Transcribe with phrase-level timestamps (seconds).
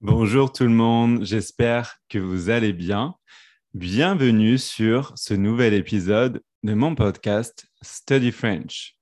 [0.00, 3.16] Bonjour tout le monde, j'espère que vous allez bien.
[3.74, 8.94] Bienvenue sur ce nouvel épisode de mon podcast Study French.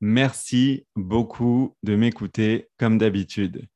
[0.00, 3.68] Merci beaucoup de m'écouter comme d'habitude.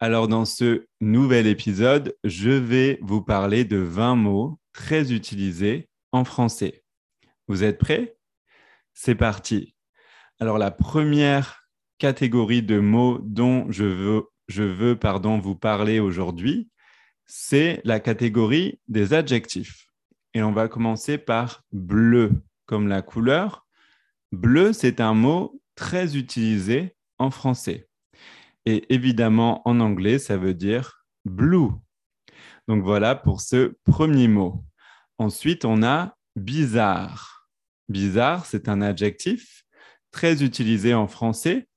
[0.00, 6.24] Alors dans ce nouvel épisode, je vais vous parler de 20 mots très utilisés en
[6.24, 6.82] français.
[7.46, 8.16] Vous êtes prêts?
[8.94, 9.76] C'est parti.
[10.40, 11.68] Alors la première
[11.98, 16.68] catégorie de mots dont je veux je veux pardon, vous parler aujourd'hui,
[17.26, 19.86] c'est la catégorie des adjectifs.
[20.34, 22.32] Et on va commencer par bleu,
[22.66, 23.66] comme la couleur.
[24.32, 27.88] Bleu, c'est un mot très utilisé en français.
[28.66, 31.70] Et évidemment, en anglais, ça veut dire blue.
[32.66, 34.64] Donc voilà pour ce premier mot.
[35.18, 37.48] Ensuite, on a bizarre.
[37.88, 39.64] Bizarre, c'est un adjectif
[40.10, 41.68] très utilisé en français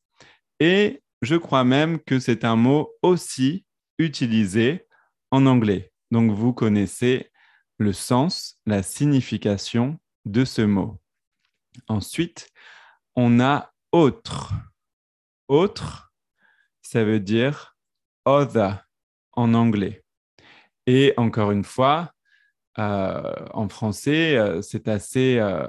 [0.60, 3.66] et je crois même que c'est un mot aussi
[3.98, 4.88] utilisé
[5.32, 5.91] en anglais.
[6.12, 7.32] Donc vous connaissez
[7.77, 10.99] le sens, la signification de ce mot.
[11.88, 12.49] Ensuite,
[13.16, 14.54] on a autre.
[15.48, 16.13] Autre,
[16.82, 17.76] ça veut dire
[18.26, 18.88] other
[19.34, 20.04] en anglais.
[20.85, 22.12] Et encore une fois,
[22.79, 25.38] euh, en français, euh, c'est assez.
[25.38, 25.68] Euh,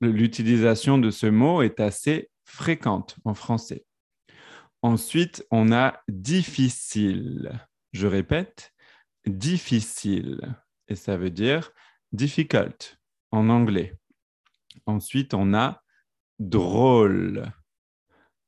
[0.00, 3.84] l'utilisation de ce mot est assez fréquente en français.
[4.82, 7.66] Ensuite, on a difficile.
[7.92, 8.74] Je répète,
[9.26, 10.56] difficile.
[10.88, 11.70] Et ça veut dire
[12.10, 12.98] difficult
[13.30, 13.96] en anglais.
[14.86, 15.82] Ensuite, on a
[16.40, 17.52] drôle.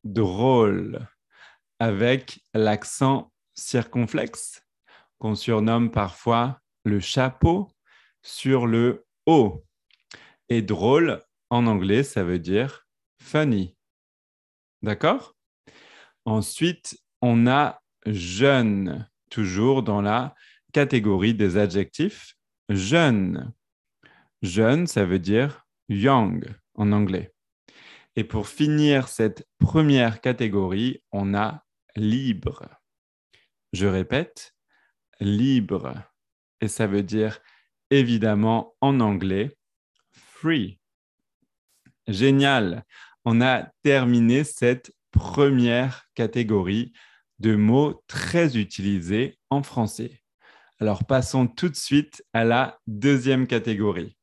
[0.02, 1.08] Drôle.
[1.78, 4.62] Avec l'accent circonflexe
[5.18, 7.70] qu'on surnomme parfois le chapeau
[8.22, 9.64] sur le haut.
[10.48, 12.86] Et drôle en anglais, ça veut dire
[13.20, 13.76] funny.
[14.82, 15.33] D'accord?
[16.24, 20.34] Ensuite, on a jeune, toujours dans la
[20.72, 22.36] catégorie des adjectifs.
[22.68, 23.52] Jeune.
[24.42, 27.32] Jeune, ça veut dire young en anglais.
[28.16, 31.64] Et pour finir cette première catégorie, on a
[31.96, 32.68] libre.
[33.72, 34.54] Je répète,
[35.20, 35.94] libre.
[36.60, 37.40] Et ça veut dire
[37.90, 39.56] évidemment en anglais
[40.12, 40.78] free.
[42.06, 42.84] Génial.
[43.24, 46.92] On a terminé cette première catégorie
[47.38, 50.20] de mots très utilisés en français.
[50.80, 54.18] Alors passons tout de suite à la deuxième catégorie.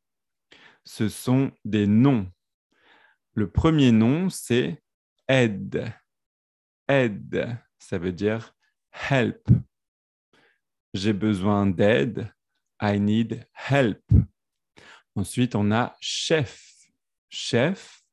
[0.84, 2.30] Ce sont des noms.
[3.36, 4.84] Le premier nom, c'est
[5.30, 5.94] aide.
[6.90, 8.54] Aide, ça veut dire
[9.10, 9.48] help.
[10.94, 12.34] J'ai besoin d'aide.
[12.82, 14.04] I need help.
[15.16, 16.68] Ensuite, on a chef.
[17.30, 18.04] Chef,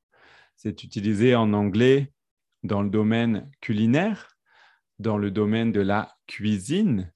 [0.55, 2.13] c'est utilisé en anglais
[2.69, 4.37] dans le domaine culinaire,
[5.01, 7.13] dans le domaine de la cuisine.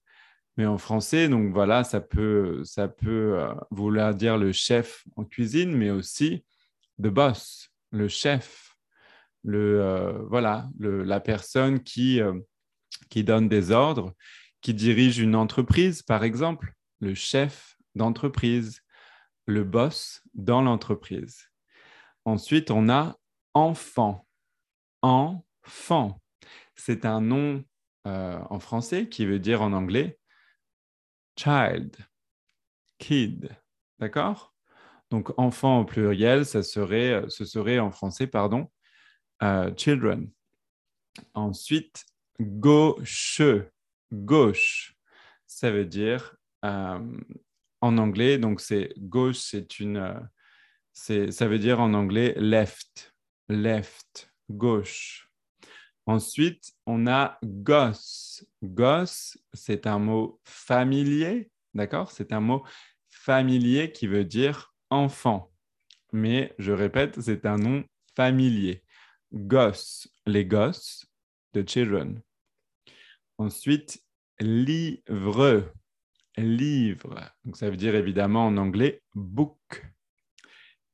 [0.57, 5.25] Mais en français, donc voilà, ça peut, ça peut euh, vouloir dire le chef en
[5.25, 6.45] cuisine, mais aussi
[7.01, 8.75] the boss, le chef,
[9.45, 12.39] le, euh, voilà, la personne qui, euh,
[13.09, 14.15] qui donne des ordres,
[14.61, 18.81] qui dirige une entreprise, par exemple, le chef d'entreprise,
[19.47, 21.49] le boss dans l'entreprise.
[22.25, 23.17] Ensuite, on a
[23.55, 24.27] enfant
[25.03, 26.21] enfant.
[26.75, 27.65] C'est un nom
[28.07, 30.19] euh, en français qui veut dire en anglais
[31.37, 31.97] child,
[32.99, 33.51] kid.
[33.99, 34.55] D'accord?
[35.11, 38.71] Donc enfant au pluriel, ça serait, ce serait en français, pardon,
[39.43, 40.31] euh, children.
[41.35, 42.05] Ensuite,
[42.41, 43.43] gauche,
[44.11, 44.97] gauche,
[45.47, 46.99] ça veut dire euh,
[47.81, 50.29] en anglais, donc c'est gauche, c'est une,
[50.93, 53.15] ça veut dire en anglais left,
[53.49, 55.29] left gauche.
[56.07, 58.45] Ensuite, on a gosse.
[58.63, 62.11] Gosse, c'est un mot familier, d'accord?
[62.11, 62.65] C'est un mot
[63.09, 65.53] familier qui veut dire enfant.
[66.13, 67.85] Mais je répète, c'est un nom
[68.17, 68.83] familier.
[69.33, 71.07] Gosse, les gosses,
[71.55, 72.21] the children.
[73.39, 74.03] Ensuite,
[74.41, 75.73] livre.
[76.37, 77.33] Livre.
[77.45, 79.87] Donc ça veut dire évidemment en anglais book.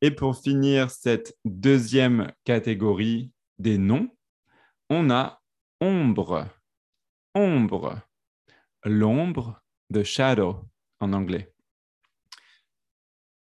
[0.01, 4.09] Et pour finir cette deuxième catégorie des noms,
[4.91, 5.41] on a
[5.81, 6.49] ombre.
[7.35, 8.01] Ombre.
[8.85, 9.61] L'ombre,
[9.93, 10.65] the shadow
[11.01, 11.53] en anglais.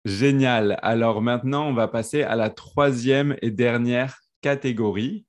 [0.06, 0.77] Génial.
[0.81, 5.25] Alors maintenant, on va passer à la troisième et dernière catégorie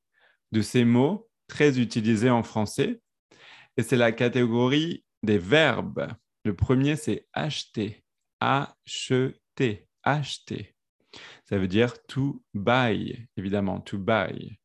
[0.53, 3.01] de ces mots très utilisés en français.
[3.77, 6.09] Et c'est la catégorie des verbes.
[6.45, 8.05] Le premier, c'est acheter.
[8.41, 9.87] Acheter.
[10.03, 10.75] Acheter.
[11.49, 14.59] Ça veut dire to buy, évidemment, to buy.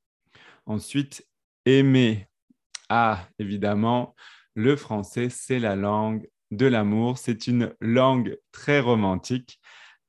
[0.65, 1.27] Ensuite,
[1.65, 2.27] aimer.
[2.89, 4.15] Ah, évidemment,
[4.55, 7.17] Le français, c'est la langue de l'amour.
[7.17, 9.59] C'est une langue très romantique.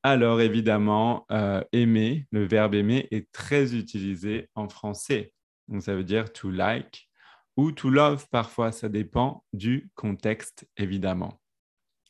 [0.02, 5.32] Alors évidemment, euh, aimer, le verbe aimer est très utilisé en français.
[5.68, 7.08] Donc ça veut dire to like
[7.56, 11.40] ou to love parfois, ça dépend du contexte évidemment.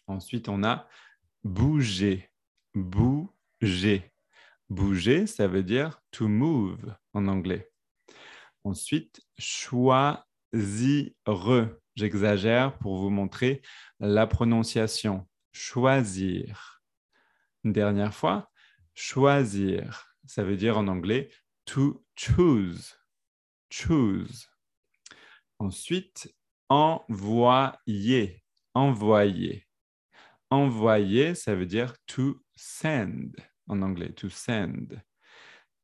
[0.06, 0.88] Ensuite, on a
[1.44, 2.30] bouger,
[2.74, 4.10] bouger.
[4.70, 7.71] Bouger, ça veut dire to move en anglais.
[8.64, 11.10] Ensuite, choisir.
[11.94, 13.62] J'exagère pour vous montrer
[14.00, 15.28] la prononciation.
[15.52, 16.82] Choisir.
[17.64, 18.50] Une dernière fois,
[18.94, 20.16] choisir.
[20.26, 21.30] Ça veut dire en anglais
[21.64, 22.94] to choose.
[23.70, 24.48] Choose.
[25.58, 26.34] Ensuite,
[26.68, 28.42] envoyer.
[28.74, 29.66] Envoyer.
[30.50, 33.32] Envoyer, ça veut dire to send
[33.68, 35.02] en anglais, to send.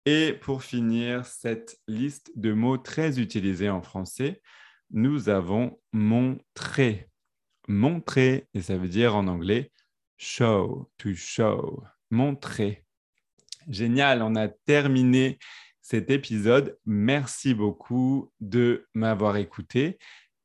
[0.07, 4.41] Et pour finir cette liste de mots très utilisés en français,
[4.91, 7.11] nous avons montrer.
[7.67, 9.71] Montrer, et ça veut dire en anglais
[10.17, 12.85] show, to show, montrer.
[13.69, 15.39] Génial, on a terminé
[15.81, 16.79] cet épisode.
[16.85, 19.99] Merci beaucoup de m'avoir écouté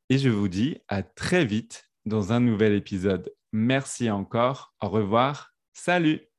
[0.10, 3.34] et je vous dis à très vite dans un nouvel épisode.
[3.52, 6.33] Merci encore, au revoir, salut